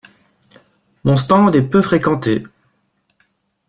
[1.03, 2.41] Mon stand est peu fréquenté.